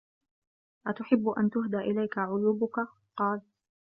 [0.87, 2.79] أَتُحِبُّ أَنْ تُهْدَى إلَيْك عُيُوبُك؟
[3.17, 3.41] قَالَ